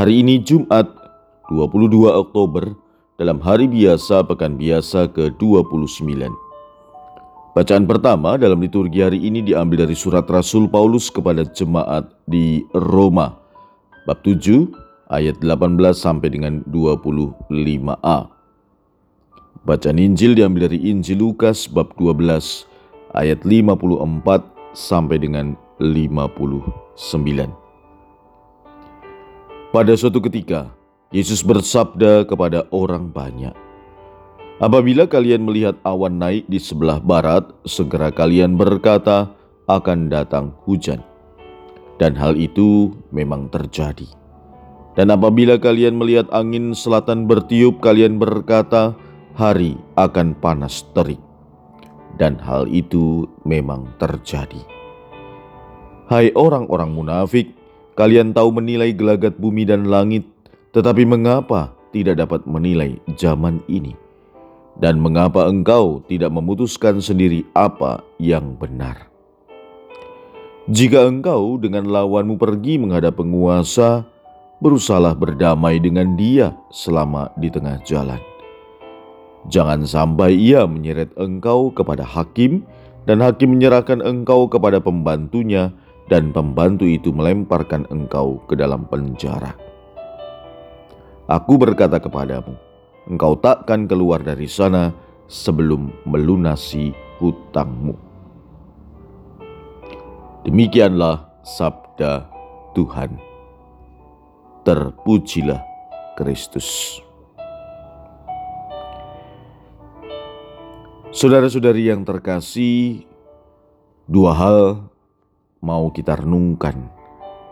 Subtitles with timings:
[0.00, 0.88] Hari ini Jumat
[1.52, 2.72] 22 Oktober
[3.20, 6.24] dalam hari biasa pekan biasa ke-29.
[7.52, 13.36] Bacaan pertama dalam liturgi hari ini diambil dari surat Rasul Paulus kepada jemaat di Roma
[14.08, 14.72] bab 7
[15.12, 18.18] ayat 18 sampai dengan 25a.
[19.68, 22.24] Bacaan Injil diambil dari Injil Lukas bab 12
[23.20, 27.59] ayat 54 sampai dengan 59.
[29.70, 30.74] Pada suatu ketika,
[31.14, 33.54] Yesus bersabda kepada orang banyak,
[34.58, 39.30] "Apabila kalian melihat awan naik di sebelah barat, segera kalian berkata,
[39.70, 41.06] 'Akan datang hujan.'"
[42.02, 44.10] Dan hal itu memang terjadi.
[44.98, 48.98] Dan apabila kalian melihat angin selatan bertiup, kalian berkata,
[49.38, 51.22] "Hari akan panas terik."
[52.18, 54.66] Dan hal itu memang terjadi.
[56.10, 57.54] Hai orang-orang munafik,
[58.00, 60.24] Kalian tahu menilai gelagat bumi dan langit,
[60.72, 63.92] tetapi mengapa tidak dapat menilai zaman ini?
[64.80, 69.04] Dan mengapa engkau tidak memutuskan sendiri apa yang benar?
[70.72, 74.08] Jika engkau dengan lawanmu pergi menghadap penguasa,
[74.64, 78.24] berusahalah berdamai dengan dia selama di tengah jalan.
[79.52, 82.64] Jangan sampai ia menyeret engkau kepada hakim,
[83.04, 85.68] dan hakim menyerahkan engkau kepada pembantunya,
[86.10, 89.54] dan pembantu itu melemparkan engkau ke dalam penjara.
[91.30, 92.58] Aku berkata kepadamu,
[93.06, 94.90] engkau takkan keluar dari sana
[95.30, 96.90] sebelum melunasi
[97.22, 97.94] hutangmu.
[100.42, 102.26] Demikianlah sabda
[102.74, 103.14] Tuhan.
[104.66, 105.62] Terpujilah
[106.18, 106.98] Kristus.
[111.14, 113.06] Saudara-saudari yang terkasih,
[114.10, 114.89] dua hal
[115.60, 116.88] mau kita renungkan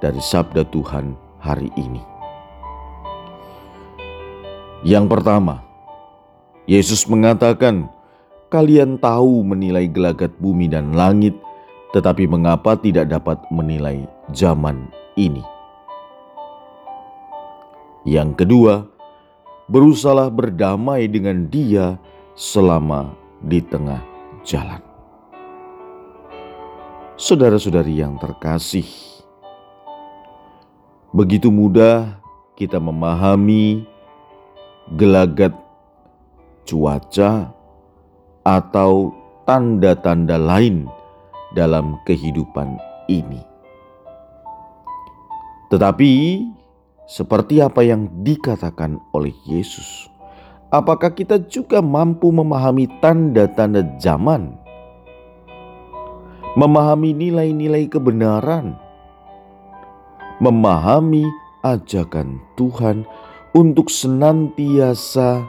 [0.01, 2.01] dari sabda Tuhan hari ini.
[4.85, 5.61] Yang pertama,
[6.65, 7.89] Yesus mengatakan,
[8.49, 11.37] "Kalian tahu menilai gelagat bumi dan langit,
[11.93, 14.89] tetapi mengapa tidak dapat menilai zaman
[15.19, 15.43] ini?"
[18.09, 18.75] Yang kedua,
[19.69, 22.01] berusahalah berdamai dengan Dia
[22.33, 23.13] selama
[23.45, 24.01] di tengah
[24.47, 24.88] jalan.
[27.19, 28.87] Saudara-saudari yang terkasih,
[31.11, 32.15] begitu mudah
[32.55, 33.83] kita memahami
[34.95, 35.51] gelagat
[36.63, 37.51] cuaca
[38.47, 39.11] atau
[39.51, 40.87] tanda-tanda lain
[41.59, 42.79] dalam kehidupan
[43.11, 43.43] ini.
[45.75, 46.13] Tetapi,
[47.11, 50.07] seperti apa yang dikatakan oleh Yesus,
[50.71, 54.68] apakah kita juga mampu memahami tanda-tanda zaman?
[56.59, 58.75] Memahami nilai-nilai kebenaran,
[60.43, 61.23] memahami
[61.63, 63.07] ajakan Tuhan
[63.55, 65.47] untuk senantiasa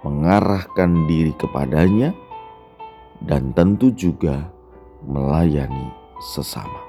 [0.00, 2.16] mengarahkan diri kepadanya,
[3.20, 4.48] dan tentu juga
[5.04, 5.92] melayani
[6.32, 6.80] sesama.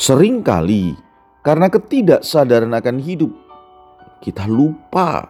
[0.00, 0.96] Seringkali
[1.44, 3.36] karena ketidaksadaran akan hidup,
[4.24, 5.28] kita lupa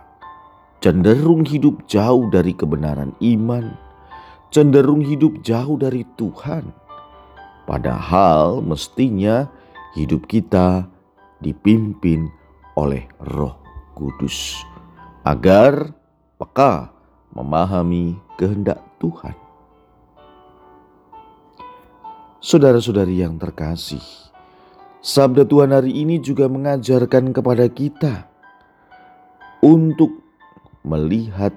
[0.78, 3.86] cenderung hidup jauh dari kebenaran iman
[4.56, 6.72] cenderung hidup jauh dari Tuhan.
[7.69, 9.53] Padahal mestinya
[9.93, 10.89] hidup kita
[11.44, 12.33] dipimpin
[12.72, 13.53] oleh Roh
[13.93, 14.56] Kudus
[15.28, 15.93] agar
[16.41, 16.89] peka
[17.37, 19.37] memahami kehendak Tuhan.
[22.41, 24.00] Saudara-saudari yang terkasih,
[25.05, 28.25] sabda Tuhan hari ini juga mengajarkan kepada kita
[29.60, 30.16] untuk
[30.81, 31.53] melihat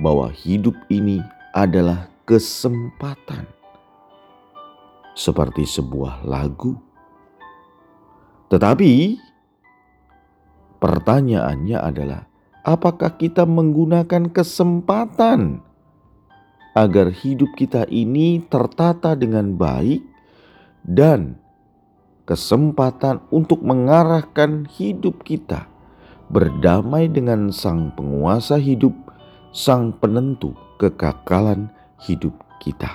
[0.00, 1.20] bahwa hidup ini
[1.52, 3.46] adalah kesempatan,
[5.18, 6.78] seperti sebuah lagu.
[8.46, 9.18] Tetapi
[10.78, 12.22] pertanyaannya adalah,
[12.62, 15.64] apakah kita menggunakan kesempatan
[16.72, 20.00] agar hidup kita ini tertata dengan baik
[20.86, 21.36] dan
[22.24, 25.68] kesempatan untuk mengarahkan hidup kita
[26.32, 28.94] berdamai dengan Sang Penguasa hidup,
[29.52, 31.68] Sang Penentu kekakalan
[32.02, 32.90] hidup kita.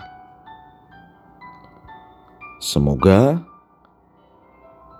[2.60, 3.40] Semoga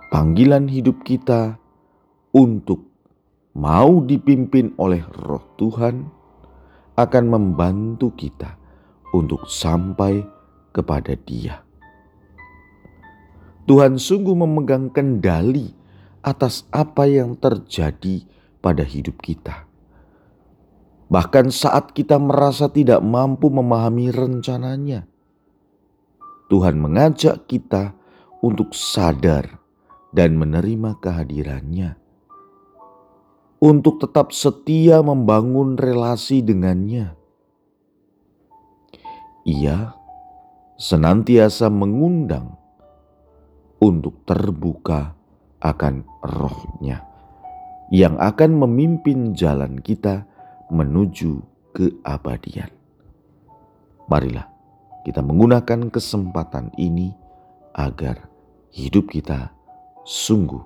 [0.08, 1.60] panggilan hidup kita
[2.32, 2.88] untuk
[3.52, 6.08] mau dipimpin oleh Roh Tuhan
[6.96, 8.56] akan membantu kita
[9.12, 10.24] untuk sampai
[10.72, 11.60] kepada Dia.
[13.68, 15.76] Tuhan sungguh memegang kendali
[16.24, 18.24] atas apa yang terjadi
[18.64, 19.67] pada hidup kita.
[21.08, 25.08] Bahkan saat kita merasa tidak mampu memahami rencananya,
[26.52, 27.96] Tuhan mengajak kita
[28.44, 29.56] untuk sadar
[30.12, 31.96] dan menerima kehadirannya,
[33.60, 37.16] untuk tetap setia membangun relasi dengannya.
[39.48, 39.96] Ia
[40.76, 42.52] senantiasa mengundang
[43.80, 45.16] untuk terbuka
[45.64, 47.00] akan rohnya
[47.88, 50.28] yang akan memimpin jalan kita
[50.68, 51.40] menuju
[51.72, 52.70] keabadian.
[54.08, 54.48] Marilah
[55.04, 57.12] kita menggunakan kesempatan ini
[57.76, 58.28] agar
[58.72, 59.52] hidup kita
[60.04, 60.60] sungguh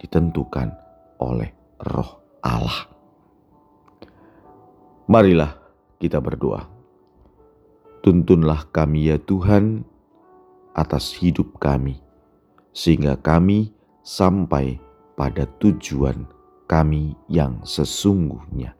[0.00, 0.74] ditentukan
[1.22, 1.50] oleh
[1.80, 2.88] Roh Allah.
[5.10, 5.58] Marilah
[5.98, 6.64] kita berdoa.
[8.00, 9.84] Tuntunlah kami ya Tuhan
[10.72, 12.00] atas hidup kami,
[12.72, 14.80] sehingga kami sampai
[15.18, 16.24] pada tujuan
[16.64, 18.79] kami yang sesungguhnya.